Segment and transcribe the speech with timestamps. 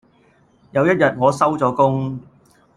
[0.71, 2.19] 有一日我收咗工